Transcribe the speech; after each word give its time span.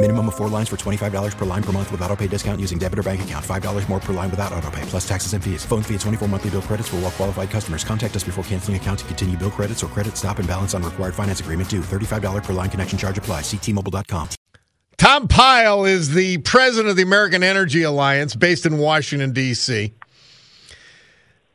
Minimum 0.00 0.28
of 0.28 0.36
four 0.36 0.48
lines 0.48 0.68
for 0.68 0.76
$25 0.76 1.36
per 1.36 1.44
line 1.44 1.62
per 1.62 1.72
month 1.72 1.90
with 1.90 2.00
auto 2.02 2.14
pay 2.14 2.28
discount 2.28 2.60
using 2.60 2.78
debit 2.78 3.00
or 3.00 3.02
bank 3.02 3.22
account. 3.22 3.44
$5 3.44 3.88
more 3.88 3.98
per 3.98 4.12
line 4.12 4.30
without 4.30 4.52
auto 4.52 4.70
pay, 4.70 4.82
plus 4.82 5.06
taxes 5.08 5.32
and 5.32 5.42
fees. 5.42 5.64
Phone 5.64 5.82
fee 5.82 5.94
at 5.96 6.00
24 6.02 6.28
monthly 6.28 6.50
bill 6.50 6.62
credits 6.62 6.88
for 6.88 6.96
all 6.96 7.02
well 7.02 7.10
qualified 7.10 7.50
customers. 7.50 7.82
Contact 7.82 8.14
us 8.14 8.22
before 8.22 8.44
canceling 8.44 8.76
account 8.76 9.00
to 9.00 9.04
continue 9.06 9.36
bill 9.36 9.50
credits 9.50 9.82
or 9.82 9.88
credit 9.88 10.16
stop 10.16 10.38
and 10.38 10.46
balance 10.46 10.72
on 10.72 10.84
required 10.84 11.16
finance 11.16 11.40
agreement 11.40 11.68
due. 11.68 11.80
$35 11.80 12.44
per 12.44 12.52
line 12.52 12.70
connection 12.70 12.96
charge 12.96 13.18
apply. 13.18 13.40
Ctmobile.com. 13.40 14.28
Tom 14.98 15.26
Pyle 15.26 15.84
is 15.84 16.14
the 16.14 16.38
president 16.38 16.90
of 16.90 16.96
the 16.96 17.02
American 17.02 17.42
Energy 17.42 17.82
Alliance 17.82 18.36
based 18.36 18.66
in 18.66 18.78
Washington, 18.78 19.32
D.C. 19.32 19.94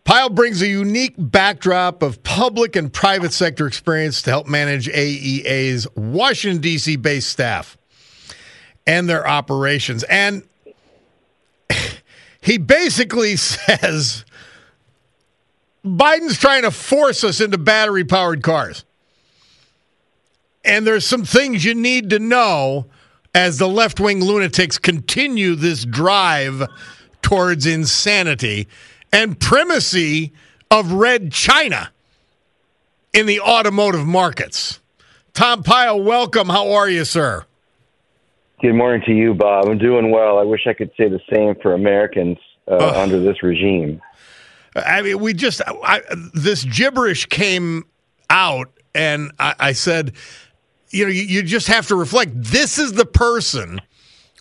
Pyle 0.03 0.29
brings 0.29 0.61
a 0.61 0.67
unique 0.67 1.15
backdrop 1.17 2.03
of 2.03 2.21
public 2.23 2.75
and 2.75 2.91
private 2.91 3.31
sector 3.31 3.67
experience 3.67 4.21
to 4.23 4.31
help 4.31 4.47
manage 4.47 4.89
AEA's 4.89 5.87
Washington, 5.95 6.59
D.C. 6.61 6.97
based 6.97 7.29
staff 7.29 7.77
and 8.85 9.07
their 9.09 9.27
operations. 9.27 10.03
And 10.03 10.43
he 12.41 12.57
basically 12.57 13.35
says 13.37 14.25
Biden's 15.85 16.37
trying 16.37 16.63
to 16.63 16.71
force 16.71 17.23
us 17.23 17.41
into 17.41 17.57
battery 17.57 18.05
powered 18.05 18.43
cars. 18.43 18.85
And 20.65 20.87
there's 20.87 21.05
some 21.05 21.25
things 21.25 21.65
you 21.65 21.75
need 21.75 22.09
to 22.11 22.19
know 22.19 22.85
as 23.35 23.57
the 23.57 23.67
left 23.67 23.99
wing 23.99 24.23
lunatics 24.23 24.77
continue 24.77 25.55
this 25.55 25.83
drive 25.83 26.67
towards 27.21 27.65
insanity 27.65 28.67
and 29.11 29.39
primacy 29.39 30.31
of 30.71 30.91
red 30.93 31.31
China 31.31 31.91
in 33.11 33.25
the 33.25 33.39
automotive 33.41 34.05
markets. 34.05 34.79
Tom 35.33 35.63
Pyle, 35.63 36.01
welcome. 36.01 36.49
How 36.49 36.71
are 36.71 36.89
you, 36.89 37.05
sir? 37.05 37.45
Good 38.63 38.75
morning 38.75 39.01
to 39.07 39.11
you, 39.11 39.33
Bob. 39.33 39.67
I'm 39.67 39.77
doing 39.77 40.09
well. 40.09 40.39
I 40.39 40.43
wish 40.43 40.67
I 40.67 40.73
could 40.73 40.89
say 40.95 41.09
the 41.09 41.19
same 41.29 41.53
for 41.61 41.73
Americans 41.73 42.37
uh, 42.65 42.93
under 42.95 43.19
this 43.19 43.43
regime. 43.43 44.01
I 44.73 45.01
mean, 45.01 45.19
we 45.19 45.33
just 45.33 45.61
I, 45.67 45.99
this 46.33 46.63
gibberish 46.63 47.25
came 47.25 47.83
out, 48.29 48.71
and 48.95 49.33
I, 49.37 49.55
I 49.59 49.71
said, 49.73 50.13
you 50.91 51.03
know, 51.03 51.11
you, 51.11 51.23
you 51.23 51.43
just 51.43 51.67
have 51.67 51.87
to 51.87 51.95
reflect. 51.97 52.31
This 52.35 52.79
is 52.79 52.93
the 52.93 53.05
person 53.05 53.81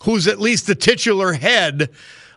who's 0.04 0.28
at 0.28 0.38
least 0.38 0.68
the 0.68 0.76
titular 0.76 1.32
head 1.32 1.90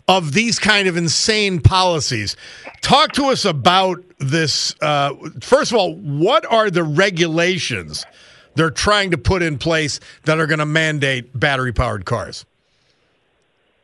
of 0.07 0.34
these 0.34 0.57
kind 0.57 0.88
of 0.88 0.97
insane 0.97 1.62
policies. 1.62 2.35
Talk 2.81 3.12
to 3.12 3.25
us 3.25 3.45
about 3.45 4.03
this. 4.18 4.74
Uh, 4.81 5.13
first 5.40 5.72
of 5.72 5.78
all, 5.78 5.94
what 5.97 6.51
are 6.51 6.72
the 6.72 6.84
regulations 6.84 8.07
they're 8.56 8.70
trying 8.72 9.12
to 9.12 9.18
put 9.18 9.42
in 9.42 9.58
place 9.58 10.00
that 10.24 10.40
are 10.40 10.48
going 10.48 10.60
to 10.60 10.66
mandate 10.66 11.38
battery 11.38 11.74
powered 11.74 12.06
cars? 12.06 12.46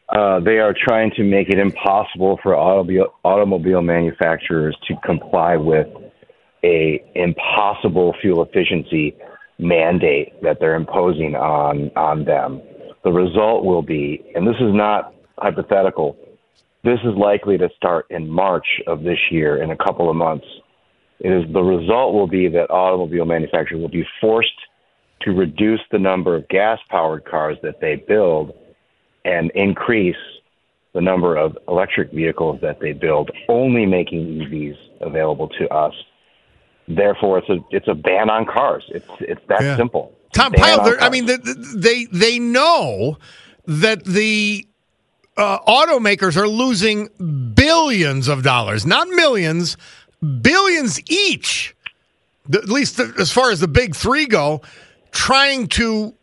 Uh, 0.10 0.42
they 0.42 0.60
are 0.60 0.74
trying 0.78 1.12
to 1.12 1.24
make 1.24 1.48
it 1.48 1.58
impossible 1.58 2.38
for 2.44 2.56
automobile, 2.56 3.14
automobile 3.24 3.82
manufacturers 3.82 4.76
to 4.88 4.96
comply 5.06 5.56
with 5.56 5.88
a 6.64 7.02
impossible 7.16 8.14
fuel 8.22 8.44
efficiency 8.44 9.16
mandate 9.58 10.34
that 10.42 10.60
they're 10.60 10.76
imposing 10.76 11.36
on 11.36 11.92
on 11.96 12.26
them. 12.26 12.62
The 13.04 13.12
result 13.12 13.64
will 13.64 13.82
be, 13.82 14.22
and 14.36 14.46
this 14.46 14.58
is 14.58 14.74
not 14.74 15.14
hypothetical, 15.38 16.18
this 16.84 17.00
is 17.04 17.16
likely 17.16 17.58
to 17.58 17.70
start 17.78 18.06
in 18.10 18.30
March 18.30 18.68
of 18.88 19.04
this 19.04 19.20
year, 19.32 19.62
in 19.62 19.72
a 19.72 19.78
couple 19.78 20.10
of 20.10 20.16
months. 20.16 20.46
It 21.24 21.32
is 21.32 21.54
the 21.54 21.62
result 21.62 22.14
will 22.14 22.28
be 22.28 22.48
that 22.50 22.70
automobile 22.72 23.26
manufacturers 23.26 23.80
will 23.80 23.90
be 23.90 24.06
forced 24.20 24.50
to 25.22 25.32
reduce 25.32 25.82
the 25.92 26.00
number 26.00 26.36
of 26.36 26.48
gas 26.50 26.80
powered 26.90 27.26
cars 27.26 27.58
that 27.62 27.80
they 27.80 27.96
build 27.96 28.54
and 29.24 29.52
increase 29.52 30.16
the 30.94 31.02
number 31.02 31.38
of 31.38 31.58
electric 31.68 32.12
vehicles 32.12 32.60
that 32.62 32.80
they 32.80 32.92
build, 32.92 33.30
only 33.48 33.86
making 33.86 34.26
EVs 34.26 34.78
available 35.00 35.48
to 35.48 35.70
us. 35.70 35.94
Therefore, 36.88 37.38
it's 37.38 37.50
a 37.50 37.60
it's 37.70 37.88
a 37.88 37.94
ban 37.94 38.30
on 38.30 38.46
cars. 38.46 38.84
It's 38.90 39.08
it's 39.20 39.42
that 39.48 39.62
Yeah. 39.62 39.78
simple. 39.78 40.14
Tom 40.34 40.54
Pyle, 40.54 40.98
I 41.00 41.10
mean, 41.10 41.28
th- 41.28 41.44
th- 41.44 41.58
they 41.76 42.06
they 42.06 42.40
know 42.40 43.18
that 43.68 44.04
the 44.06 44.66
uh, 45.38 45.60
automakers 45.68 46.36
are 46.36 46.48
losing 46.48 47.10
billions 47.54 48.28
of 48.28 48.44
dollars, 48.44 48.86
not 48.86 49.08
millions, 49.10 49.78
billions 50.22 51.00
each. 51.10 51.76
At 52.54 52.70
least 52.70 53.00
as 53.00 53.32
far 53.32 53.52
as 53.52 53.60
the 53.60 53.68
big 53.68 53.96
three 53.96 54.26
go, 54.26 54.62
trying 55.12 55.68
to 55.70 56.14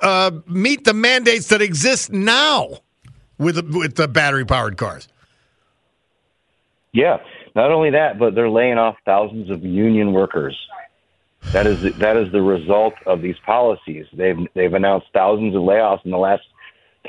uh, 0.00 0.30
meet 0.46 0.84
the 0.84 0.94
mandates 0.94 1.48
that 1.48 1.60
exist 1.60 2.12
now 2.12 2.78
with 3.38 3.56
the, 3.56 3.78
with 3.78 3.96
the 3.96 4.08
battery 4.08 4.44
powered 4.44 4.76
cars. 4.76 5.08
Yeah, 6.92 7.18
not 7.56 7.72
only 7.72 7.90
that, 7.90 8.18
but 8.18 8.34
they're 8.34 8.50
laying 8.50 8.78
off 8.78 8.96
thousands 9.04 9.50
of 9.50 9.64
union 9.64 10.12
workers. 10.12 10.56
That 11.52 11.66
is 11.66 11.82
that 11.98 12.16
is 12.16 12.32
the 12.32 12.40
result 12.40 12.94
of 13.06 13.20
these 13.20 13.36
policies. 13.44 14.06
They've 14.12 14.38
they've 14.54 14.72
announced 14.72 15.08
thousands 15.12 15.54
of 15.54 15.62
layoffs 15.62 16.04
in 16.04 16.10
the 16.10 16.18
last 16.18 16.42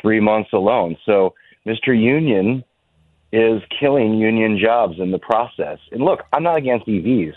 three 0.02 0.20
months 0.20 0.52
alone. 0.52 0.98
So 1.06 1.36
Mr. 1.66 1.98
Union 1.98 2.64
is 3.36 3.62
killing 3.80 4.14
union 4.18 4.58
jobs 4.58 4.96
in 5.00 5.12
the 5.12 5.20
process. 5.20 5.80
And 5.92 6.02
look, 6.04 6.22
I'm 6.32 6.44
not 6.44 6.58
against 6.58 6.88
EVs. 6.88 7.34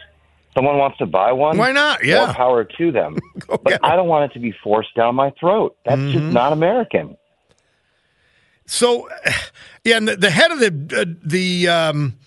Someone 0.54 0.78
wants 0.78 0.98
to 0.98 1.06
buy 1.06 1.32
one. 1.32 1.56
Why 1.58 1.72
not? 1.72 2.04
Yeah. 2.04 2.26
More 2.26 2.34
power 2.34 2.64
to 2.64 2.92
them. 2.92 3.16
but 3.48 3.84
I 3.84 3.96
don't 3.96 4.08
want 4.08 4.30
it 4.30 4.34
to 4.34 4.40
be 4.40 4.52
forced 4.64 4.94
down 4.94 5.14
my 5.14 5.30
throat. 5.40 5.76
That's 5.84 6.00
just 6.00 6.14
Mm-hmm. 6.16 6.32
not 6.32 6.52
American. 6.52 7.16
So, 8.66 9.08
yeah, 9.84 9.96
and 9.96 10.08
the, 10.08 10.16
the 10.16 10.30
head 10.30 10.50
of 10.50 10.60
the 10.60 11.00
uh, 11.00 11.04
the 11.24 11.68
um, 11.68 12.18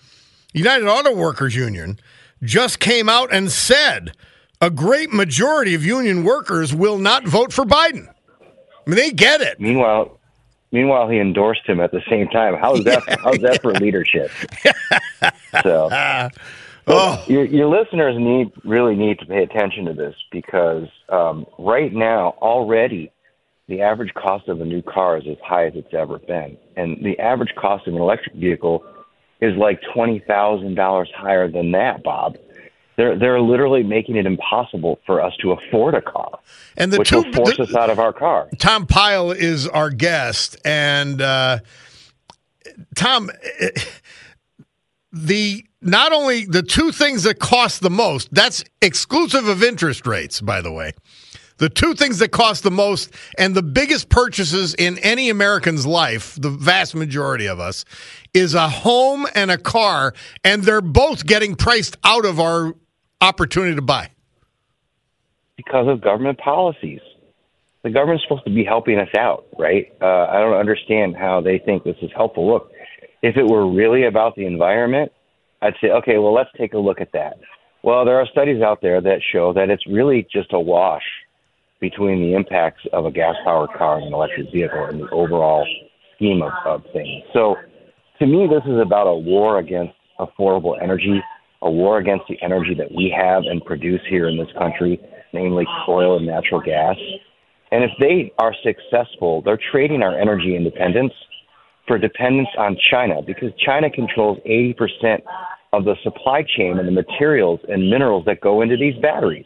United 0.54 0.88
Auto 0.88 1.14
Workers 1.16 1.56
Union 1.56 2.00
just 2.42 2.80
came 2.80 3.08
out 3.10 3.32
and 3.32 3.52
said 3.52 4.12
a 4.60 4.70
great 4.72 5.14
majority 5.14 5.76
of 5.76 5.86
union 5.86 6.24
workers 6.24 6.74
will 6.74 6.98
not 6.98 7.28
vote 7.28 7.54
for 7.54 7.64
Biden. 7.66 8.08
I 8.42 8.90
mean, 8.90 8.96
they 8.96 9.12
get 9.12 9.42
it. 9.42 9.60
Meanwhile, 9.60 10.18
meanwhile, 10.72 11.10
he 11.10 11.20
endorsed 11.20 11.68
him 11.68 11.80
at 11.80 11.92
the 11.92 12.02
same 12.10 12.28
time. 12.30 12.56
How's 12.60 12.84
that? 12.86 13.04
how's 13.24 13.40
that 13.40 13.62
for 13.62 13.74
leadership? 13.74 14.32
so, 15.64 15.90
Oh. 16.88 17.24
your 17.28 17.46
your 17.46 17.68
listeners 17.68 18.16
need 18.18 18.52
really 18.64 18.96
need 18.96 19.20
to 19.20 19.26
pay 19.26 19.44
attention 19.44 19.86
to 19.86 19.94
this 19.94 20.16
because 20.32 20.88
um, 21.10 21.46
right 21.60 21.94
now 21.94 22.30
already 22.42 23.12
the 23.68 23.82
average 23.82 24.14
cost 24.16 24.48
of 24.50 24.60
a 24.62 24.66
new 24.66 24.82
car 24.82 25.18
is 25.18 25.24
as 25.30 25.38
high 25.44 25.68
as 25.68 25.74
it's 25.76 25.94
ever 25.94 26.18
been, 26.20 26.58
and 26.76 26.98
the 27.06 27.20
average 27.20 27.54
cost 27.56 27.88
of 27.88 27.94
an 27.94 28.02
electric 28.02 28.36
vehicle 28.36 28.84
is 29.42 29.56
like 29.58 29.80
twenty 29.94 30.20
thousand 30.20 30.76
dollars 30.76 31.10
higher 31.16 31.48
than 31.50 31.72
that, 31.72 32.04
Bob. 32.04 32.36
They're 33.02 33.18
they're 33.18 33.42
literally 33.42 33.82
making 33.82 34.16
it 34.16 34.28
impossible 34.28 35.00
for 35.08 35.24
us 35.24 35.34
to 35.42 35.54
afford 35.54 35.96
a 35.96 36.04
car, 36.04 36.38
And 36.78 36.94
the 36.94 37.00
which 37.00 37.10
two, 37.10 37.24
will 37.24 37.34
force 37.34 37.58
the- 37.58 37.64
us 37.64 37.74
out 37.74 37.90
of 37.90 37.98
our 37.98 38.14
car. 38.14 38.48
Tom 38.60 38.86
Pyle 38.86 39.32
is 39.32 39.68
our 39.68 39.90
guest, 39.90 40.56
and 40.64 41.20
uh, 41.20 41.60
Tom, 42.96 43.32
eh, 43.60 43.70
the 45.12 45.66
not 45.82 46.14
only 46.14 46.46
the 46.46 46.62
two 46.62 46.92
things 46.92 47.24
that 47.24 47.40
cost 47.40 47.82
the 47.82 47.90
most. 47.90 48.32
That's 48.32 48.64
exclusive 48.84 49.48
of 49.48 49.64
interest 49.64 50.06
rates, 50.06 50.40
by 50.40 50.62
the 50.62 50.72
way. 50.72 50.92
the 51.58 51.70
two 51.70 51.94
things 51.96 52.20
that 52.20 52.30
cost 52.30 52.62
the 52.64 52.72
most 52.72 53.12
and 53.38 53.56
the 53.56 53.64
biggest 53.64 54.10
purchases 54.10 54.76
in 54.76 54.98
any 55.00 55.30
American's 55.30 55.86
life, 55.88 56.36
the 56.40 56.50
vast 56.50 56.94
majority 56.96 57.48
of 57.48 57.60
us, 57.60 57.84
is 58.34 58.54
a 58.54 58.68
home 58.70 59.26
and 59.36 59.50
a 59.52 59.58
car, 59.58 60.14
and 60.44 60.64
they're 60.64 60.82
both 60.82 61.26
getting 61.26 61.56
priced 61.56 61.98
out 62.04 62.26
of 62.26 62.40
our 62.40 62.74
opportunity 63.22 63.76
to 63.76 63.82
buy. 63.82 64.10
Because 65.58 65.88
of 65.88 66.02
government 66.02 66.40
policies. 66.40 67.02
The 67.84 67.90
government's 67.90 68.24
supposed 68.24 68.46
to 68.46 68.54
be 68.54 68.64
helping 68.64 69.00
us 69.00 69.10
out, 69.18 69.46
right? 69.58 69.92
Uh, 70.02 70.28
I 70.30 70.40
don't 70.40 70.54
understand 70.54 71.16
how 71.16 71.42
they 71.42 71.58
think 71.58 71.84
this 71.84 71.96
is 72.02 72.12
helpful. 72.16 72.52
Look, 72.52 72.72
if 73.24 73.38
it 73.38 73.48
were 73.48 73.70
really 73.72 74.06
about 74.06 74.36
the 74.36 74.46
environment, 74.46 75.12
I'd 75.62 75.76
say, 75.82 75.90
okay, 75.90 76.18
well, 76.18 76.34
let's 76.34 76.50
take 76.58 76.74
a 76.74 76.78
look 76.78 77.02
at 77.02 77.12
that. 77.14 77.38
Well, 77.84 78.06
there 78.06 78.20
are 78.20 78.28
studies 78.28 78.62
out 78.62 78.82
there 78.82 79.02
that 79.02 79.22
show 79.32 79.54
that 79.54 79.70
it's 79.70 79.86
really 79.88 80.28
just 80.32 80.54
a 80.54 80.60
wash 80.60 81.04
between 81.80 82.22
the 82.22 82.36
impacts 82.36 82.82
of 82.94 83.06
a 83.06 83.12
gas 83.12 83.36
powered 83.44 83.72
car 83.72 83.98
and 83.98 84.08
an 84.08 84.14
electric 84.14 84.52
vehicle 84.52 84.86
in 84.88 85.00
the 85.00 85.10
overall 85.10 85.66
scheme 86.16 86.44
of, 86.44 86.52
of 86.66 86.84
things. 86.94 87.24
So, 87.34 87.56
to 88.20 88.28
me, 88.28 88.48
this 88.48 88.64
is 88.72 88.80
about 88.80 89.08
a 89.08 89.16
war 89.16 89.58
against 89.58 89.94
affordable 90.20 90.80
energy, 90.80 91.22
a 91.62 91.70
war 91.70 91.98
against 91.98 92.26
the 92.28 92.42
energy 92.42 92.74
that 92.76 92.92
we 92.92 93.14
have 93.16 93.44
and 93.44 93.64
produce 93.64 94.02
here 94.10 94.28
in 94.28 94.38
this 94.38 94.52
country, 94.58 95.00
namely 95.34 95.66
oil 95.88 96.18
and 96.18 96.26
natural 96.26 96.62
gas. 96.62 96.96
And 97.72 97.84
if 97.84 97.92
they 98.00 98.34
are 98.38 98.54
successful, 98.64 99.42
they're 99.44 99.60
trading 99.72 100.02
our 100.02 100.20
energy 100.20 100.56
independence 100.56 101.14
for 101.88 101.98
dependence 101.98 102.50
on 102.58 102.78
China 102.90 103.22
because 103.22 103.52
China 103.64 103.90
controls 103.90 104.40
80% 104.48 105.22
of 105.74 105.86
the 105.86 105.96
supply 106.04 106.44
chain 106.44 106.78
and 106.78 106.88
the 106.88 106.92
materials 106.92 107.60
and 107.70 107.90
minerals 107.90 108.26
that 108.26 108.42
go 108.42 108.62
into 108.62 108.76
these 108.76 108.96
batteries. 109.02 109.46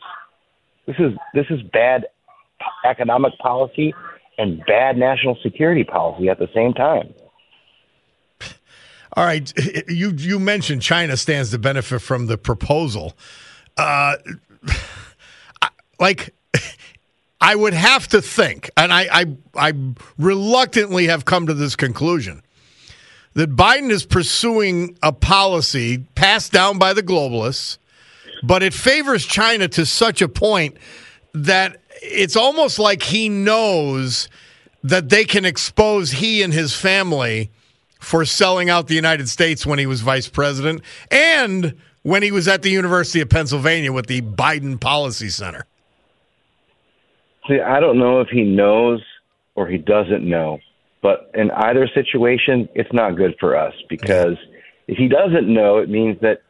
This 0.88 0.95
is 1.00 1.13
this 1.33 1.45
is 1.50 1.62
bad 1.73 2.06
economic 2.85 3.38
policy 3.39 3.94
and 4.38 4.63
bad 4.65 4.97
national 4.97 5.38
security 5.44 5.83
policy 5.83 6.29
at 6.29 6.39
the 6.39 6.47
same 6.53 6.73
time. 6.73 7.13
All 9.15 9.25
right, 9.25 9.51
you 9.88 10.12
you 10.12 10.39
mentioned 10.39 10.81
China 10.81 11.17
stands 11.17 11.51
to 11.51 11.57
benefit 11.57 12.00
from 12.01 12.27
the 12.27 12.38
proposal. 12.38 13.13
Uh, 13.77 14.15
like 16.00 16.33
I 17.41 17.56
would 17.56 17.73
have 17.73 18.07
to 18.09 18.21
think, 18.21 18.69
and 18.77 18.91
I, 18.91 19.07
I, 19.12 19.25
I 19.56 19.73
reluctantly 20.17 21.07
have 21.07 21.25
come 21.25 21.47
to 21.47 21.53
this 21.53 21.75
conclusion 21.75 22.41
that 23.33 23.56
Biden 23.56 23.91
is 23.91 24.06
pursuing 24.06 24.97
a 25.03 25.12
policy 25.12 26.00
passed 26.15 26.53
down 26.53 26.79
by 26.79 26.94
the 26.94 27.03
globalists, 27.03 27.77
but 28.44 28.63
it 28.63 28.73
favors 28.73 29.25
China 29.25 29.67
to 29.67 29.85
such 29.85 30.21
a 30.21 30.29
point 30.29 30.77
that 31.33 31.81
it's 32.01 32.38
almost 32.38 32.79
like 32.79 33.03
he 33.03 33.27
knows 33.27 34.29
that 34.83 35.09
they 35.09 35.25
can 35.25 35.44
expose 35.44 36.12
he 36.12 36.41
and 36.41 36.53
his 36.53 36.73
family 36.73 37.51
for 38.05 38.23
selling 38.23 38.69
out 38.69 38.87
the 38.87 38.93
United 38.93 39.27
States 39.27 39.65
when 39.65 39.79
he 39.79 39.87
was 39.87 40.01
vice 40.01 40.29
president 40.29 40.79
and 41.09 41.73
when 42.03 42.21
he 42.21 42.31
was 42.31 42.47
at 42.47 42.61
the 42.61 42.69
University 42.69 43.19
of 43.19 43.27
Pennsylvania 43.27 43.91
with 43.91 44.05
the 44.05 44.21
Biden 44.21 44.79
Policy 44.79 45.27
Center. 45.29 45.65
See, 47.47 47.59
I 47.59 47.79
don't 47.79 47.97
know 47.97 48.21
if 48.21 48.27
he 48.27 48.43
knows 48.43 49.01
or 49.55 49.67
he 49.67 49.79
doesn't 49.79 50.23
know, 50.23 50.59
but 51.01 51.31
in 51.33 51.49
either 51.49 51.89
situation, 51.95 52.69
it's 52.75 52.93
not 52.93 53.15
good 53.15 53.35
for 53.39 53.57
us 53.57 53.73
because 53.89 54.37
if 54.87 54.99
he 54.99 55.07
doesn't 55.07 55.51
know, 55.51 55.79
it 55.79 55.89
means 55.89 56.21
that 56.21 56.43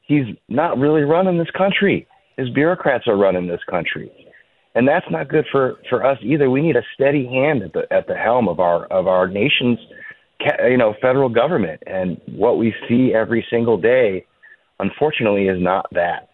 he's 0.00 0.26
not 0.48 0.78
really 0.78 1.02
running 1.02 1.38
this 1.38 1.50
country. 1.56 2.08
His 2.36 2.50
bureaucrats 2.50 3.06
are 3.06 3.16
running 3.16 3.46
this 3.46 3.62
country, 3.70 4.10
and 4.74 4.86
that's 4.88 5.06
not 5.12 5.28
good 5.28 5.46
for 5.52 5.76
for 5.88 6.04
us 6.04 6.18
either. 6.22 6.50
We 6.50 6.60
need 6.60 6.76
a 6.76 6.82
steady 6.94 7.24
hand 7.26 7.62
at 7.62 7.72
the 7.72 7.86
at 7.92 8.08
the 8.08 8.16
helm 8.16 8.48
of 8.48 8.58
our 8.58 8.86
of 8.86 9.06
our 9.06 9.28
nation's, 9.28 9.78
you 10.40 10.76
know, 10.76 10.94
federal 11.00 11.28
government. 11.28 11.82
And 11.86 12.20
what 12.26 12.58
we 12.58 12.74
see 12.88 13.12
every 13.14 13.46
single 13.50 13.76
day, 13.76 14.26
unfortunately, 14.78 15.48
is 15.48 15.60
not 15.60 15.86
that. 15.92 16.30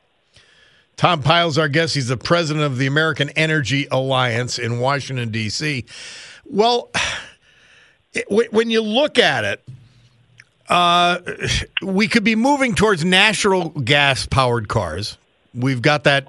Tom 0.96 1.22
Pyle's 1.22 1.58
our 1.58 1.68
guest. 1.68 1.94
He's 1.94 2.08
the 2.08 2.16
president 2.16 2.64
of 2.64 2.78
the 2.78 2.86
American 2.86 3.30
Energy 3.30 3.88
Alliance 3.90 4.58
in 4.58 4.78
Washington, 4.78 5.30
D.C. 5.30 5.84
Well, 6.44 6.90
when 8.30 8.70
you 8.70 8.80
look 8.80 9.18
at 9.18 9.44
it, 9.44 9.64
uh, 10.68 11.18
we 11.82 12.08
could 12.08 12.24
be 12.24 12.36
moving 12.36 12.74
towards 12.74 13.04
natural 13.04 13.70
gas 13.70 14.26
powered 14.26 14.68
cars. 14.68 15.18
We've 15.54 15.82
got 15.82 16.04
that 16.04 16.28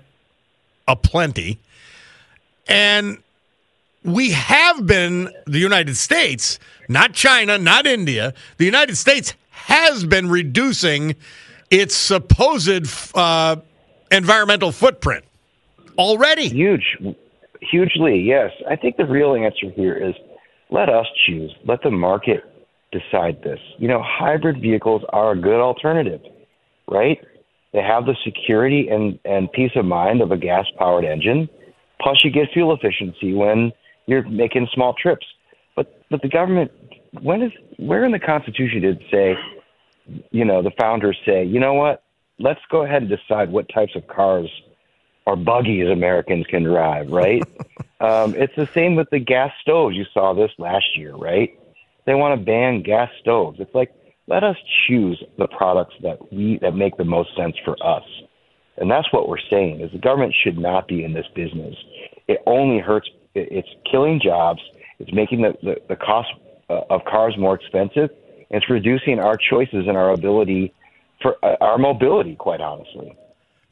aplenty. 0.88 1.60
And 2.68 3.20
we 4.06 4.32
have 4.32 4.86
been, 4.86 5.34
the 5.46 5.60
United 5.60 5.98
States, 5.98 6.60
not 6.88 7.14
China, 7.14 7.58
not 7.58 7.88
India, 7.88 8.34
the 8.58 8.66
United 8.66 8.96
States 8.98 9.34
has 9.50 10.06
been 10.06 10.30
reducing 10.30 11.16
its 11.72 11.96
supposed 11.96 12.88
uh, 13.16 13.56
environmental 14.12 14.72
footprint 14.72 15.26
already. 15.98 16.50
Huge, 16.50 16.98
hugely, 17.62 18.20
yes. 18.20 18.52
I 18.70 18.76
think 18.76 18.98
the 18.98 19.06
real 19.06 19.36
answer 19.36 19.72
here 19.76 19.96
is 19.96 20.14
let 20.70 20.90
us 20.90 21.08
choose. 21.26 21.54
Let 21.66 21.82
the 21.82 21.92
market 21.92 22.44
decide 22.92 23.42
this. 23.44 23.60
You 23.80 23.88
know, 23.88 24.04
hybrid 24.06 24.62
vehicles 24.62 25.02
are 25.10 25.32
a 25.32 25.36
good 25.36 25.60
alternative, 25.60 26.22
right? 26.88 27.20
They 27.74 27.82
have 27.82 28.06
the 28.06 28.16
security 28.24 28.88
and, 28.90 29.20
and 29.26 29.52
peace 29.52 29.72
of 29.76 29.86
mind 29.86 30.22
of 30.22 30.32
a 30.32 30.38
gas 30.38 30.66
powered 30.78 31.06
engine. 31.06 31.50
Plus, 32.00 32.22
you 32.24 32.32
get 32.32 32.50
fuel 32.54 32.74
efficiency 32.74 33.34
when 33.34 33.72
you're 34.08 34.28
making 34.28 34.68
small 34.74 34.94
trips. 34.94 35.26
But 35.76 36.02
but 36.10 36.22
the 36.22 36.30
government, 36.30 36.72
when 37.22 37.42
is 37.42 37.52
where 37.78 38.04
in 38.04 38.12
the 38.12 38.20
Constitution 38.20 38.82
did 38.82 39.02
it 39.02 39.08
say, 39.12 39.36
you 40.32 40.46
know, 40.46 40.62
the 40.62 40.72
founders 40.78 41.18
say, 41.26 41.44
you 41.44 41.60
know 41.60 41.74
what? 41.74 42.06
let's 42.40 42.62
go 42.70 42.84
ahead 42.84 43.04
and 43.04 43.10
decide 43.10 43.52
what 43.52 43.68
types 43.74 43.96
of 43.96 44.08
cars 44.08 44.50
or 45.26 45.36
buggies 45.36 45.90
Americans 45.90 46.46
can 46.48 46.64
drive, 46.64 47.10
right? 47.10 47.44
um, 48.00 48.36
it's 48.36 48.56
the 48.56 48.70
same 48.74 48.96
with 48.96 49.10
the 49.12 49.20
gas 49.20 49.52
stoves. 49.62 49.96
You 49.96 50.06
saw 50.14 50.34
this 50.34 50.52
last 50.58 50.86
year, 50.96 51.16
right? 51.16 51.58
They 52.06 52.14
want 52.14 52.40
to 52.40 52.46
ban 52.46 52.84
gas 52.84 53.10
stoves. 53.22 53.60
It's 53.60 53.74
like 53.74 53.92
let 54.28 54.44
us 54.44 54.58
choose 54.88 55.22
the 55.38 55.48
products 55.48 55.96
that 56.02 56.32
we 56.32 56.60
that 56.62 56.76
make 56.76 56.98
the 56.98 57.06
most 57.06 57.36
sense 57.36 57.56
for 57.64 57.76
us. 57.86 58.04
And 58.78 58.92
that's 58.92 59.12
what 59.12 59.30
we're 59.30 59.38
saying 59.50 59.80
is 59.82 59.92
the 59.92 60.00
government 60.00 60.36
should 60.44 60.58
not 60.58 60.88
be 60.88 61.04
in 61.04 61.14
this 61.14 61.28
business. 61.36 61.76
It 62.28 62.40
only 62.46 62.80
hurts. 62.80 63.10
It's 63.36 63.68
killing 63.90 64.20
jobs. 64.24 64.62
It's 65.00 65.14
making 65.14 65.42
the, 65.42 65.54
the, 65.62 65.76
the 65.90 65.96
cost 65.96 66.30
uh, 66.70 66.82
of 66.90 67.04
cars 67.06 67.36
more 67.38 67.56
expensive. 67.56 68.10
It's 68.50 68.70
reducing 68.70 69.20
our 69.20 69.38
choices 69.38 69.88
and 69.88 69.98
our 69.98 70.12
ability 70.12 70.74
for 71.22 71.36
uh, 71.44 71.56
our 71.62 71.78
mobility, 71.78 72.36
quite 72.36 72.62
honestly. 72.62 73.16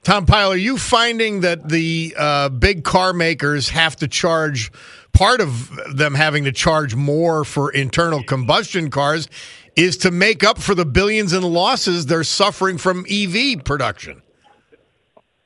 Tom 0.03 0.25
Pyle, 0.25 0.51
are 0.51 0.57
you 0.57 0.77
finding 0.77 1.41
that 1.41 1.69
the 1.69 2.13
uh, 2.17 2.49
big 2.49 2.83
car 2.83 3.13
makers 3.13 3.69
have 3.69 3.95
to 3.97 4.07
charge 4.07 4.69
part 5.13 5.39
of 5.39 5.71
them 5.95 6.13
having 6.13 6.43
to 6.43 6.51
charge 6.51 6.93
more 6.93 7.45
for 7.45 7.71
internal 7.71 8.21
combustion 8.21 8.89
cars 8.89 9.29
is 9.77 9.95
to 9.97 10.11
make 10.11 10.43
up 10.43 10.57
for 10.57 10.75
the 10.75 10.85
billions 10.85 11.31
in 11.31 11.41
losses 11.41 12.05
they're 12.07 12.25
suffering 12.25 12.77
from 12.77 13.05
EV 13.09 13.63
production? 13.63 14.21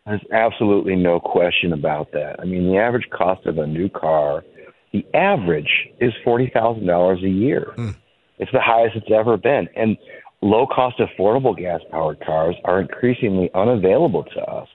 There's 0.08 0.22
absolutely 0.32 0.96
no 0.96 1.20
question 1.20 1.74
about 1.74 2.14
that. 2.14 2.40
I 2.40 2.46
mean, 2.46 2.72
the 2.72 2.78
average 2.78 3.10
cost 3.10 3.46
of 3.46 3.58
a 3.58 3.68
new 3.68 3.90
car, 3.90 4.46
the 4.94 5.06
average 5.14 5.90
is 6.00 6.14
forty 6.24 6.50
thousand 6.54 6.88
dollars 6.88 7.22
a 7.24 7.30
year. 7.30 7.74
Mm. 7.76 7.94
It's 8.40 8.52
the 8.54 8.62
highest 8.62 8.96
it's 8.96 9.12
ever 9.14 9.36
been, 9.36 9.68
and 9.76 9.98
low 10.42 10.66
cost, 10.66 11.00
affordable 11.00 11.58
gas 11.58 11.82
powered 11.92 12.22
cars 12.22 12.56
are 12.64 12.80
increasingly 12.80 13.50
unavailable 13.54 14.24
to 14.24 14.42
us. 14.44 14.70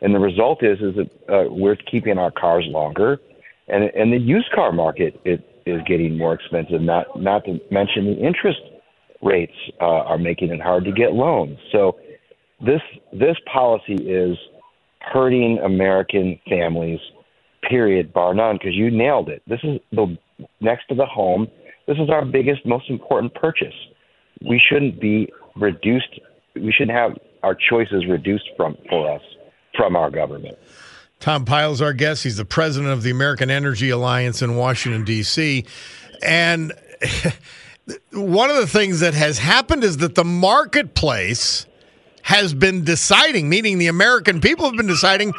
And 0.00 0.14
the 0.14 0.18
result 0.18 0.62
is 0.62 0.78
is 0.80 0.94
that 0.96 1.10
uh, 1.28 1.50
we're 1.50 1.76
keeping 1.76 2.16
our 2.16 2.30
cars 2.30 2.64
longer, 2.66 3.20
and 3.68 3.84
and 3.84 4.10
the 4.10 4.18
used 4.18 4.50
car 4.52 4.72
market 4.72 5.20
it, 5.26 5.46
is 5.66 5.82
getting 5.86 6.16
more 6.16 6.32
expensive. 6.32 6.80
Not 6.80 7.20
not 7.20 7.44
to 7.44 7.60
mention 7.70 8.06
the 8.06 8.18
interest 8.18 8.60
rates 9.20 9.52
uh, 9.78 9.84
are 9.84 10.16
making 10.16 10.50
it 10.50 10.60
hard 10.62 10.86
to 10.86 10.92
get 10.92 11.12
loans. 11.12 11.58
So 11.70 11.98
this 12.64 12.80
this 13.12 13.36
policy 13.52 13.96
is 13.96 14.38
hurting 15.00 15.58
American 15.64 16.38
families. 16.48 17.00
Period, 17.68 18.12
bar 18.12 18.34
none. 18.34 18.56
Because 18.56 18.74
you 18.74 18.90
nailed 18.90 19.28
it. 19.28 19.42
This 19.46 19.60
is 19.62 19.78
the 19.92 20.16
next 20.60 20.86
to 20.88 20.94
the 20.94 21.06
home. 21.06 21.46
This 21.86 21.98
is 21.98 22.10
our 22.10 22.24
biggest, 22.24 22.64
most 22.64 22.88
important 22.88 23.34
purchase 23.34 23.74
we 24.42 24.60
shouldn't 24.68 25.00
be 25.00 25.32
reduced. 25.56 26.20
We 26.54 26.72
shouldn't 26.72 26.96
have 26.96 27.18
our 27.42 27.54
choices 27.54 28.06
reduced 28.08 28.48
from 28.56 28.76
for 28.88 29.14
us 29.14 29.22
from 29.76 29.96
our 29.96 30.10
government. 30.10 30.58
Tom 31.20 31.44
Pyle's 31.44 31.82
our 31.82 31.92
guest. 31.92 32.24
He's 32.24 32.38
the 32.38 32.44
president 32.44 32.92
of 32.92 33.02
the 33.02 33.10
American 33.10 33.50
Energy 33.50 33.90
Alliance 33.90 34.40
in 34.40 34.56
Washington 34.56 35.04
D.C. 35.04 35.66
And 36.22 36.72
one 38.12 38.50
of 38.50 38.56
the 38.56 38.66
things 38.66 39.00
that 39.00 39.14
has 39.14 39.38
happened 39.38 39.84
is 39.84 39.98
that 39.98 40.14
the 40.14 40.24
marketplace 40.24 41.66
has 42.30 42.54
been 42.54 42.84
deciding, 42.84 43.48
meaning 43.48 43.78
the 43.78 43.88
American 43.88 44.40
people 44.40 44.64
have 44.64 44.76
been 44.76 44.86
deciding 44.86 45.34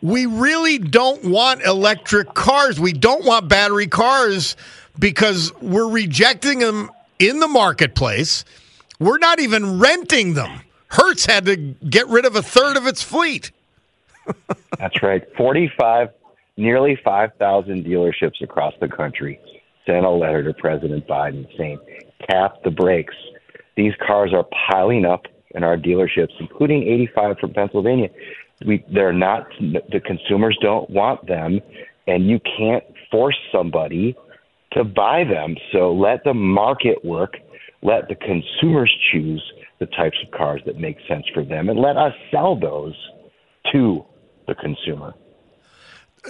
we 0.00 0.24
really 0.24 0.78
don't 0.78 1.24
want 1.24 1.62
electric 1.62 2.32
cars. 2.32 2.78
We 2.78 2.92
don't 2.92 3.24
want 3.24 3.48
battery 3.48 3.88
cars 3.88 4.54
because 4.96 5.52
we're 5.60 5.90
rejecting 5.90 6.60
them 6.60 6.92
in 7.18 7.40
the 7.40 7.48
marketplace. 7.48 8.44
We're 9.00 9.18
not 9.18 9.40
even 9.40 9.80
renting 9.80 10.34
them. 10.34 10.60
Hertz 10.86 11.26
had 11.26 11.44
to 11.46 11.56
get 11.56 12.06
rid 12.06 12.24
of 12.24 12.36
a 12.36 12.42
third 12.42 12.76
of 12.76 12.86
its 12.86 13.02
fleet. 13.02 13.50
That's 14.78 15.02
right. 15.02 15.24
45, 15.36 16.10
nearly 16.56 16.96
5,000 17.04 17.84
dealerships 17.84 18.40
across 18.42 18.74
the 18.80 18.88
country 18.88 19.40
sent 19.86 20.06
a 20.06 20.10
letter 20.10 20.44
to 20.44 20.54
President 20.54 21.04
Biden 21.08 21.48
saying, 21.56 21.80
tap 22.30 22.62
the 22.62 22.70
brakes. 22.70 23.14
These 23.76 23.94
cars 24.06 24.32
are 24.32 24.46
piling 24.70 25.04
up 25.04 25.26
in 25.52 25.64
our 25.64 25.76
dealerships, 25.76 26.32
including 26.40 26.82
85 26.82 27.38
from 27.38 27.54
Pennsylvania. 27.54 28.08
We, 28.66 28.84
they're 28.92 29.12
not, 29.12 29.46
the 29.60 30.00
consumers 30.04 30.58
don't 30.60 30.90
want 30.90 31.26
them, 31.26 31.60
and 32.06 32.28
you 32.28 32.40
can't 32.58 32.84
force 33.10 33.36
somebody 33.52 34.16
to 34.72 34.84
buy 34.84 35.24
them. 35.24 35.56
So 35.72 35.92
let 35.92 36.24
the 36.24 36.34
market 36.34 37.04
work. 37.04 37.34
Let 37.82 38.08
the 38.08 38.16
consumers 38.16 38.92
choose 39.12 39.42
the 39.78 39.86
types 39.86 40.16
of 40.24 40.36
cars 40.36 40.60
that 40.66 40.78
make 40.78 40.96
sense 41.08 41.24
for 41.32 41.44
them, 41.44 41.68
and 41.68 41.78
let 41.78 41.96
us 41.96 42.12
sell 42.32 42.58
those 42.58 42.94
to 43.72 44.04
the 44.48 44.54
consumer. 44.56 45.14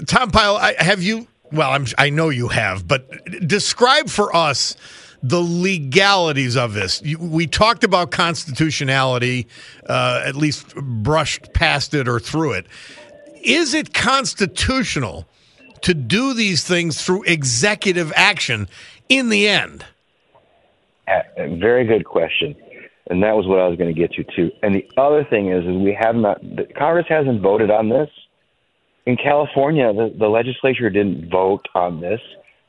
Tom 0.06 0.30
Pyle, 0.30 0.58
have 0.78 1.02
you? 1.02 1.26
Well, 1.50 1.70
I'm, 1.70 1.86
I 1.96 2.10
know 2.10 2.28
you 2.28 2.48
have, 2.48 2.86
but 2.86 3.08
describe 3.46 4.10
for 4.10 4.36
us 4.36 4.76
the 5.22 5.40
legalities 5.40 6.56
of 6.56 6.74
this. 6.74 7.02
We 7.18 7.46
talked 7.46 7.84
about 7.84 8.10
constitutionality, 8.10 9.46
uh, 9.86 10.22
at 10.24 10.36
least 10.36 10.74
brushed 10.76 11.52
past 11.52 11.94
it 11.94 12.08
or 12.08 12.20
through 12.20 12.52
it. 12.52 12.66
Is 13.42 13.74
it 13.74 13.94
constitutional 13.94 15.26
to 15.82 15.94
do 15.94 16.34
these 16.34 16.64
things 16.64 17.02
through 17.02 17.24
executive 17.24 18.12
action 18.14 18.68
in 19.08 19.28
the 19.28 19.48
end? 19.48 19.84
Very 21.36 21.84
good 21.84 22.04
question. 22.04 22.54
And 23.10 23.22
that 23.22 23.34
was 23.34 23.46
what 23.46 23.58
I 23.58 23.66
was 23.66 23.78
going 23.78 23.92
to 23.92 23.98
get 23.98 24.12
to 24.12 24.24
too. 24.36 24.50
And 24.62 24.74
the 24.74 24.86
other 24.98 25.24
thing 25.24 25.50
is, 25.50 25.64
is 25.64 25.76
we 25.76 25.96
have 25.98 26.14
not. 26.14 26.42
Congress 26.76 27.06
hasn't 27.08 27.40
voted 27.40 27.70
on 27.70 27.88
this. 27.88 28.10
In 29.06 29.16
California, 29.16 29.90
the, 29.94 30.14
the 30.18 30.28
legislature 30.28 30.90
didn't 30.90 31.30
vote 31.30 31.64
on 31.74 32.00
this. 32.00 32.20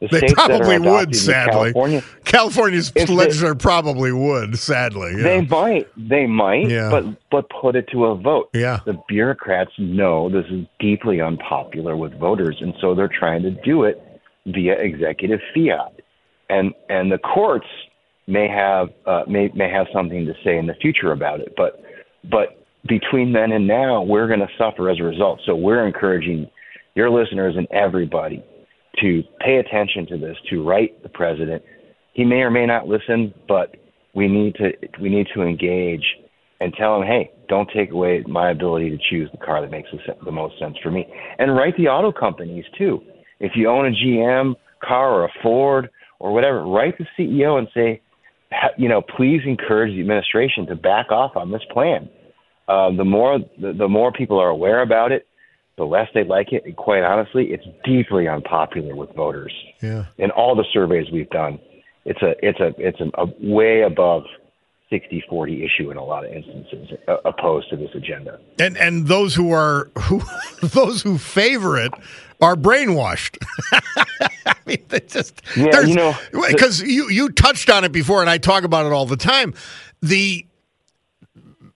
The 0.02 0.08
they 0.08 0.34
probably 0.34 0.80
would, 0.80 1.14
sadly. 1.14 1.74
California, 1.74 2.04
California's 2.24 2.96
legislature 2.96 3.54
probably 3.54 4.14
would, 4.14 4.58
sadly. 4.58 5.14
Yeah. 5.18 5.24
They 5.24 5.42
might, 5.42 5.88
they 5.98 6.26
might, 6.26 6.70
yeah. 6.70 6.90
but 6.90 7.04
but 7.30 7.50
put 7.50 7.76
it 7.76 7.90
to 7.92 8.06
a 8.06 8.16
vote. 8.16 8.50
Yeah. 8.54 8.80
The 8.86 8.98
bureaucrats 9.10 9.72
know 9.78 10.30
this 10.30 10.46
is 10.50 10.66
deeply 10.80 11.20
unpopular 11.20 11.98
with 11.98 12.18
voters, 12.18 12.58
and 12.62 12.74
so 12.80 12.96
they're 12.96 13.10
trying 13.10 13.42
to 13.42 13.52
do 13.52 13.84
it 13.84 14.02
via 14.46 14.74
executive 14.74 15.42
fiat, 15.54 16.00
and 16.50 16.74
and 16.88 17.12
the 17.12 17.18
courts 17.18 17.68
may 18.26 18.48
have 18.48 18.88
uh, 19.06 19.24
may 19.28 19.52
may 19.54 19.70
have 19.70 19.88
something 19.92 20.26
to 20.26 20.34
say 20.46 20.58
in 20.58 20.66
the 20.66 20.76
future 20.76 21.12
about 21.12 21.42
it, 21.42 21.54
but 21.58 21.84
but 22.32 22.64
between 22.88 23.34
then 23.34 23.52
and 23.52 23.68
now, 23.68 24.02
we're 24.02 24.28
going 24.28 24.40
to 24.40 24.48
suffer 24.58 24.90
as 24.90 24.98
a 25.02 25.04
result. 25.04 25.42
So 25.46 25.56
we're 25.56 25.86
encouraging 25.86 26.50
your 26.96 27.10
listeners 27.10 27.56
and 27.58 27.68
everybody 27.72 28.42
to 29.02 29.24
pay 29.40 29.58
attention 29.58 30.06
to 30.08 30.18
this, 30.18 30.38
to 30.50 30.64
write 30.64 31.02
the 31.04 31.10
president. 31.10 31.64
He 32.14 32.26
may 32.26 32.38
or 32.38 32.52
may 32.52 32.66
not 32.66 32.88
listen, 32.88 33.34
but 33.48 33.76
we 34.14 34.28
need 34.28 34.56
to 34.56 34.72
we 35.02 35.10
need 35.10 35.28
to 35.34 35.42
engage 35.42 36.04
and 36.60 36.74
tell 36.74 37.02
him, 37.02 37.08
hey, 37.08 37.32
don't 37.48 37.70
take 37.74 37.92
away 37.92 38.24
my 38.28 38.52
ability 38.52 38.90
to 38.90 38.98
choose 39.10 39.30
the 39.32 39.38
car 39.38 39.62
that 39.62 39.72
makes 39.72 39.90
the, 40.26 40.32
most 40.32 40.60
sense 40.60 40.76
for 40.84 40.92
me. 40.92 41.08
And 41.38 41.56
write 41.56 41.78
the 41.78 41.88
auto 41.88 42.12
companies 42.12 42.66
too. 42.78 43.02
If 43.40 43.54
you 43.56 43.70
own 43.70 43.86
a 43.88 43.92
GM 43.92 44.56
car 44.84 45.10
or 45.12 45.26
a 45.26 45.30
Ford 45.42 45.90
or 46.20 46.34
whatever, 46.34 46.66
write 46.66 46.96
the 46.98 47.06
CEO 47.18 47.58
and 47.58 47.68
say, 47.74 48.02
you 48.78 48.90
know, 48.90 49.02
please 49.02 49.42
encourage 49.46 49.94
the 49.94 50.02
administration 50.02 50.66
to 50.68 50.76
back 50.76 51.12
off 51.12 51.36
on 51.36 51.52
this 51.52 51.62
plan. 51.72 52.10
Uh, 52.68 52.92
the 52.96 53.06
more 53.06 53.40
the, 53.60 53.74
the 53.74 53.88
more 53.88 54.12
people 54.12 54.40
are 54.40 54.50
aware 54.50 54.82
about 54.82 55.12
it, 55.12 55.28
the 55.80 55.86
less 55.86 56.10
they 56.14 56.24
like 56.24 56.52
it. 56.52 56.64
And 56.66 56.76
quite 56.76 57.02
honestly, 57.02 57.46
it's 57.46 57.66
deeply 57.84 58.28
unpopular 58.28 58.96
with 58.96 59.16
voters. 59.16 59.54
Yeah. 59.82 60.06
In 60.20 60.30
all 60.30 60.56
the 60.56 60.66
surveys 60.72 61.08
we've 61.12 61.30
done, 61.30 61.60
it's 62.06 62.22
a 62.22 62.34
it's 62.46 62.60
a 62.60 62.74
it's 62.78 63.00
a, 63.00 63.10
a 63.20 63.26
way 63.42 63.82
above 63.82 64.24
60-40 64.92 65.64
issue 65.64 65.92
in 65.92 65.98
a 65.98 66.04
lot 66.04 66.26
of 66.26 66.34
instances, 66.34 66.98
uh, 67.08 67.18
opposed 67.24 67.70
to 67.70 67.78
this 67.78 67.92
agenda. 67.94 68.40
And 68.60 68.78
and 68.78 69.08
those 69.08 69.34
who 69.34 69.52
are 69.52 69.90
who 69.98 70.22
those 70.62 71.02
who 71.02 71.18
favor 71.18 71.78
it 71.80 71.94
are 72.42 72.56
brainwashed. 72.56 73.38
I 74.46 74.56
mean, 74.66 74.84
they 74.90 75.00
just 75.00 75.42
yeah, 75.56 75.82
you 75.82 75.96
know, 75.96 76.16
because 76.50 76.82
you 76.82 77.10
you 77.10 77.30
touched 77.30 77.70
on 77.70 77.84
it 77.86 77.92
before, 77.92 78.22
and 78.22 78.30
I 78.30 78.38
talk 78.38 78.64
about 78.64 78.86
it 78.86 78.92
all 78.92 79.06
the 79.06 79.18
time. 79.18 79.54
The 80.02 80.46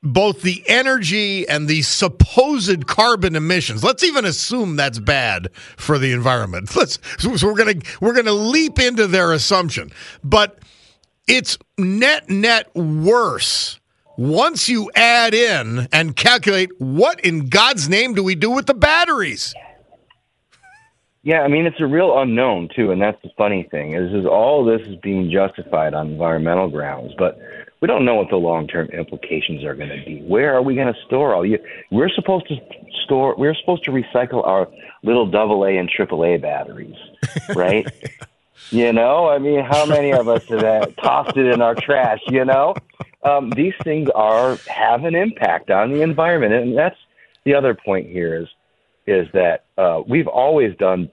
both 0.04 0.42
the 0.42 0.64
energy 0.68 1.48
and 1.48 1.68
the 1.68 1.82
supposed 1.82 2.86
carbon 2.88 3.36
emissions. 3.36 3.84
Let's 3.84 4.04
even 4.04 4.26
assume 4.26 4.76
that's 4.76 5.00
bad 5.00 5.50
for 5.78 5.98
the 5.98 6.12
environment. 6.12 6.76
Let's 6.76 7.00
so 7.18 7.48
we're 7.48 7.56
going 7.56 7.80
to 7.80 7.98
we're 8.02 8.14
going 8.14 8.26
to 8.26 8.34
leap 8.34 8.80
into 8.80 9.08
their 9.08 9.32
assumption. 9.32 9.92
But 10.24 10.60
it's 11.28 11.58
net 11.78 12.30
net 12.30 12.76
worse 12.76 13.80
once 14.18 14.70
you 14.70 14.92
add 14.96 15.34
in 15.34 15.88
and 15.92 16.16
calculate 16.16 16.70
what 16.78 17.20
in 17.22 17.48
God's 17.48 17.90
name 17.90 18.14
do 18.14 18.24
we 18.24 18.36
do 18.36 18.52
with 18.52 18.66
the 18.66 18.74
batteries? 18.74 19.56
Yeah, 21.24 21.42
I 21.42 21.48
mean 21.48 21.66
it's 21.66 21.80
a 21.80 21.88
real 21.88 22.20
unknown 22.20 22.68
too, 22.76 22.92
and 22.92 23.02
that's 23.02 23.22
the 23.24 23.30
funny 23.38 23.64
thing 23.72 23.94
is 23.94 24.14
is 24.14 24.26
all 24.26 24.66
this 24.66 24.86
is 24.86 24.98
being 24.98 25.32
justified 25.32 25.94
on 25.94 26.10
environmental 26.10 26.70
grounds, 26.70 27.14
but 27.18 27.40
we 27.84 27.88
don't 27.88 28.06
know 28.06 28.16
what 28.16 28.30
the 28.30 28.38
long 28.38 28.66
term 28.66 28.88
implications 28.92 29.66
are 29.66 29.76
going 29.76 29.90
to 29.90 30.02
be. 30.06 30.22
Where 30.22 30.56
are 30.56 30.62
we 30.62 30.74
going 30.74 30.88
to 30.88 30.98
store 31.06 31.36
all 31.36 31.46
you? 31.46 31.60
We're 31.92 32.08
supposed 32.08 32.48
to 32.48 32.56
store. 33.04 33.36
We're 33.38 33.56
supposed 33.56 33.84
to 33.84 33.92
recycle 33.92 34.48
our 34.48 34.70
little 35.04 35.30
double 35.30 35.66
A 35.66 35.76
AA 35.76 35.82
and 35.82 35.90
triple 35.90 36.24
A 36.24 36.38
batteries, 36.38 36.96
right? 37.56 37.86
you 38.70 38.94
know, 38.94 39.28
I 39.28 39.38
mean, 39.38 39.66
how 39.66 39.86
many 39.86 40.14
of 40.14 40.30
us 40.30 40.46
have 40.46 40.96
tossed 41.04 41.36
it 41.36 41.46
in 41.46 41.62
our 41.62 41.76
trash? 41.76 42.22
You 42.30 42.46
know, 42.46 42.74
um, 43.24 43.50
these 43.50 43.74
things 43.84 44.08
are 44.16 44.56
have 44.68 45.04
an 45.04 45.14
impact 45.14 45.70
on 45.70 45.92
the 45.92 46.04
environment, 46.04 46.54
and 46.54 46.78
that's 46.78 46.96
the 47.44 47.54
other 47.54 47.76
point 47.76 48.08
here 48.08 48.44
is 48.44 48.48
is 49.08 49.28
that 49.34 49.66
uh, 49.78 50.02
we've 50.08 50.30
always 50.30 50.74
done 50.78 51.12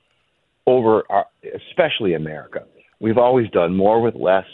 over, 0.69 1.03
our, 1.11 1.27
especially 1.69 2.15
America. 2.15 2.65
We've 3.01 3.19
always 3.19 3.51
done 3.51 3.77
more 3.77 4.01
with 4.01 4.15
less 4.15 4.47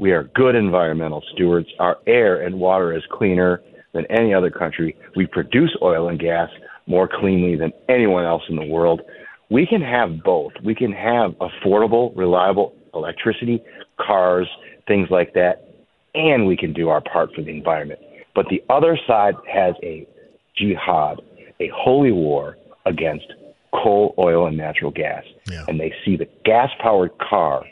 we 0.00 0.12
are 0.12 0.24
good 0.34 0.54
environmental 0.54 1.22
stewards. 1.34 1.68
Our 1.78 1.98
air 2.06 2.40
and 2.40 2.58
water 2.58 2.96
is 2.96 3.02
cleaner 3.12 3.62
than 3.92 4.06
any 4.06 4.32
other 4.32 4.50
country. 4.50 4.96
We 5.14 5.26
produce 5.26 5.76
oil 5.82 6.08
and 6.08 6.18
gas 6.18 6.48
more 6.86 7.06
cleanly 7.06 7.54
than 7.54 7.72
anyone 7.88 8.24
else 8.24 8.42
in 8.48 8.56
the 8.56 8.64
world. 8.64 9.02
We 9.50 9.66
can 9.66 9.82
have 9.82 10.22
both. 10.24 10.52
We 10.64 10.74
can 10.74 10.90
have 10.92 11.32
affordable, 11.32 12.16
reliable 12.16 12.74
electricity, 12.94 13.62
cars, 14.00 14.48
things 14.88 15.08
like 15.10 15.34
that, 15.34 15.68
and 16.14 16.46
we 16.46 16.56
can 16.56 16.72
do 16.72 16.88
our 16.88 17.02
part 17.02 17.34
for 17.34 17.42
the 17.42 17.50
environment. 17.50 18.00
But 18.34 18.46
the 18.48 18.64
other 18.70 18.98
side 19.06 19.34
has 19.52 19.74
a 19.82 20.08
jihad, 20.56 21.20
a 21.60 21.68
holy 21.74 22.12
war 22.12 22.56
against 22.86 23.26
coal, 23.74 24.14
oil, 24.18 24.46
and 24.46 24.56
natural 24.56 24.92
gas. 24.92 25.24
Yeah. 25.46 25.64
And 25.68 25.78
they 25.78 25.92
see 26.06 26.16
the 26.16 26.28
gas 26.46 26.70
powered 26.80 27.12
car 27.18 27.64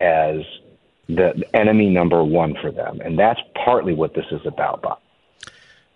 as 0.00 0.42
the 1.08 1.44
enemy 1.54 1.90
number 1.90 2.22
one 2.24 2.54
for 2.60 2.70
them. 2.70 3.00
And 3.00 3.18
that's 3.18 3.40
partly 3.64 3.94
what 3.94 4.14
this 4.14 4.26
is 4.30 4.40
about, 4.46 4.82
Bob. 4.82 4.98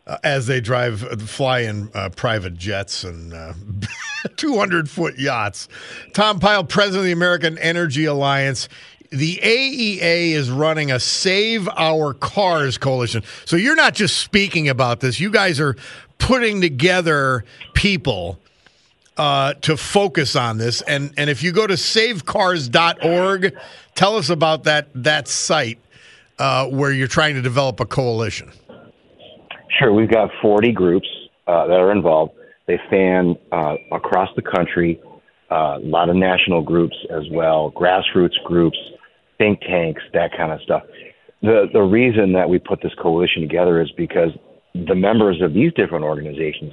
Uh, 0.07 0.17
as 0.25 0.47
they 0.47 0.61
drive, 0.61 1.05
uh, 1.05 1.17
fly 1.17 1.61
in 1.61 1.91
uh, 1.95 2.09
private 2.11 2.57
jets 2.57 3.05
and 3.05 3.35
uh, 3.35 3.53
200 4.37 4.88
foot 4.88 5.19
yachts. 5.19 5.69
Tom 6.15 6.41
Pyle, 6.41 6.65
president 6.65 7.00
of 7.00 7.05
the 7.05 7.12
American 7.12 7.59
Energy 7.59 8.07
Alliance. 8.07 8.69
The 9.11 9.37
AEA 9.37 10.33
is 10.33 10.50
running 10.50 10.91
a 10.91 11.00
Save 11.00 11.69
Our 11.77 12.12
Cars 12.15 12.77
coalition. 12.77 13.23
So 13.47 13.57
you're 13.57 13.77
not 13.77 13.95
just 13.95 14.19
speaking 14.19 14.69
about 14.69 15.00
this, 15.00 15.19
you 15.19 15.31
guys 15.31 15.61
are 15.61 15.77
putting 16.19 16.61
together 16.61 17.45
people 17.75 18.38
uh, 19.19 19.55
to 19.55 19.77
focus 19.77 20.37
on 20.37 20.59
this. 20.59 20.81
And 20.83 21.12
and 21.17 21.29
if 21.29 21.43
you 21.43 21.53
go 21.53 21.67
to 21.67 21.75
savecars.org, 21.75 23.57
tell 23.99 24.17
us 24.17 24.31
about 24.31 24.62
that 24.62 24.88
that 24.95 25.26
site 25.26 25.81
uh, 26.38 26.67
where 26.69 26.93
you're 26.93 27.09
trying 27.09 27.35
to 27.35 27.43
develop 27.43 27.81
a 27.81 27.85
coalition. 27.85 28.50
Sure, 29.78 29.93
we've 29.93 30.11
got 30.11 30.31
40 30.40 30.73
groups 30.73 31.09
uh, 31.47 31.67
that 31.67 31.75
are 31.75 31.93
involved. 31.93 32.33
They 32.67 32.78
span 32.87 33.37
uh, 33.50 33.75
across 33.93 34.28
the 34.37 34.43
country, 34.43 35.00
uh, 35.50 35.78
a 35.78 35.81
lot 35.83 36.09
of 36.09 36.17
national 36.17 36.62
groups 36.62 36.95
as 37.11 37.25
well, 37.33 37.73
grassroots 37.73 38.43
groups, 38.45 38.78
think 39.37 39.61
tanks, 39.61 40.02
that 40.14 40.31
kind 40.37 40.52
of 40.52 40.61
stuff. 40.62 40.85
The 41.43 41.67
the 41.73 41.83
reason 41.83 42.33
that 42.33 42.49
we 42.49 42.59
put 42.59 42.81
this 42.83 42.95
coalition 43.02 43.43
together 43.43 43.83
is 43.83 43.90
because 43.97 44.31
the 44.75 44.95
members 44.95 45.43
of 45.43 45.55
these 45.55 45.73
different 45.75 46.05
organizations 46.05 46.73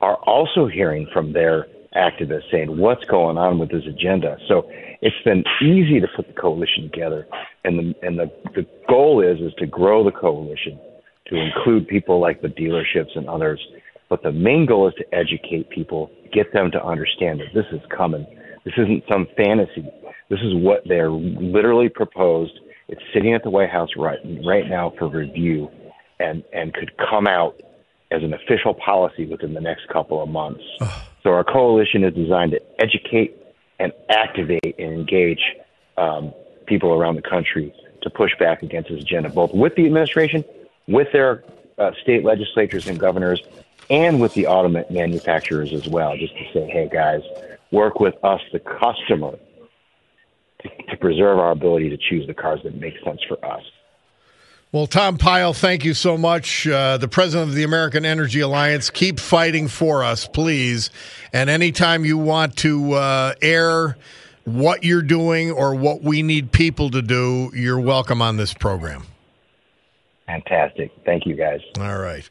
are 0.00 0.16
also 0.16 0.66
hearing 0.66 1.08
from 1.12 1.32
their 1.32 1.66
activists 1.94 2.50
saying 2.50 2.78
what's 2.78 3.04
going 3.04 3.36
on 3.36 3.58
with 3.58 3.70
this 3.70 3.84
agenda. 3.86 4.36
So 4.48 4.68
it's 5.02 5.16
been 5.24 5.44
easy 5.62 6.00
to 6.00 6.06
put 6.14 6.26
the 6.28 6.40
coalition 6.40 6.84
together, 6.84 7.26
and 7.64 7.78
the 7.78 8.06
and 8.06 8.18
the 8.18 8.30
the 8.54 8.66
goal 8.88 9.22
is 9.22 9.40
is 9.40 9.52
to 9.58 9.66
grow 9.66 10.04
the 10.04 10.12
coalition 10.12 10.78
to 11.26 11.36
include 11.36 11.88
people 11.88 12.20
like 12.20 12.42
the 12.42 12.48
dealerships 12.48 13.16
and 13.16 13.28
others. 13.28 13.60
But 14.08 14.22
the 14.22 14.32
main 14.32 14.66
goal 14.66 14.88
is 14.88 14.94
to 14.94 15.14
educate 15.14 15.70
people, 15.70 16.10
get 16.32 16.52
them 16.52 16.70
to 16.72 16.84
understand 16.84 17.40
that 17.40 17.54
this 17.54 17.66
is 17.72 17.80
coming. 17.96 18.26
This 18.64 18.74
isn't 18.76 19.04
some 19.08 19.26
fantasy. 19.36 19.88
This 20.28 20.40
is 20.40 20.54
what 20.54 20.82
they're 20.86 21.10
literally 21.10 21.88
proposed. 21.88 22.58
It's 22.88 23.00
sitting 23.14 23.34
at 23.34 23.42
the 23.42 23.50
White 23.50 23.70
House 23.70 23.90
right 23.96 24.18
right 24.44 24.68
now 24.68 24.92
for 24.98 25.08
review, 25.08 25.68
and 26.18 26.44
and 26.52 26.72
could 26.74 26.92
come 26.98 27.26
out 27.26 27.60
as 28.12 28.22
an 28.22 28.34
official 28.34 28.74
policy 28.74 29.26
within 29.26 29.54
the 29.54 29.60
next 29.60 29.88
couple 29.88 30.22
of 30.22 30.28
months. 30.28 30.62
So 31.22 31.30
our 31.30 31.44
coalition 31.44 32.04
is 32.04 32.14
designed 32.14 32.52
to 32.52 32.60
educate 32.78 33.36
and 33.78 33.92
activate 34.08 34.74
and 34.78 34.92
engage 34.92 35.42
um, 35.96 36.32
people 36.66 36.92
around 36.92 37.16
the 37.16 37.22
country 37.22 37.74
to 38.02 38.10
push 38.10 38.32
back 38.38 38.62
against 38.62 38.90
this 38.90 39.02
agenda, 39.02 39.28
both 39.28 39.52
with 39.52 39.74
the 39.74 39.84
administration, 39.84 40.44
with 40.86 41.08
their 41.12 41.44
uh, 41.78 41.90
state 42.02 42.24
legislatures 42.24 42.86
and 42.86 42.98
governors, 42.98 43.42
and 43.90 44.20
with 44.20 44.32
the 44.34 44.46
auto 44.46 44.68
manufacturers 44.90 45.72
as 45.72 45.88
well, 45.88 46.16
just 46.16 46.36
to 46.36 46.44
say, 46.52 46.70
hey 46.70 46.88
guys, 46.90 47.22
work 47.70 48.00
with 48.00 48.14
us, 48.24 48.40
the 48.52 48.60
customer, 48.60 49.38
to, 50.62 50.68
to 50.88 50.96
preserve 50.96 51.38
our 51.38 51.50
ability 51.50 51.90
to 51.90 51.96
choose 51.96 52.26
the 52.26 52.34
cars 52.34 52.60
that 52.62 52.74
make 52.76 52.94
sense 53.04 53.20
for 53.28 53.44
us. 53.44 53.62
Well, 54.72 54.86
Tom 54.86 55.18
Pyle, 55.18 55.52
thank 55.52 55.84
you 55.84 55.94
so 55.94 56.16
much. 56.16 56.64
Uh, 56.64 56.96
the 56.96 57.08
president 57.08 57.48
of 57.48 57.56
the 57.56 57.64
American 57.64 58.04
Energy 58.04 58.38
Alliance, 58.38 58.88
keep 58.88 59.18
fighting 59.18 59.66
for 59.66 60.04
us, 60.04 60.28
please. 60.28 60.90
And 61.32 61.50
anytime 61.50 62.04
you 62.04 62.16
want 62.16 62.56
to 62.58 62.92
uh, 62.92 63.34
air 63.42 63.96
what 64.44 64.84
you're 64.84 65.02
doing 65.02 65.50
or 65.50 65.74
what 65.74 66.02
we 66.02 66.22
need 66.22 66.52
people 66.52 66.88
to 66.90 67.02
do, 67.02 67.50
you're 67.52 67.80
welcome 67.80 68.22
on 68.22 68.36
this 68.36 68.54
program. 68.54 69.06
Fantastic. 70.26 70.92
Thank 71.04 71.26
you, 71.26 71.34
guys. 71.34 71.60
All 71.80 71.98
right. 71.98 72.30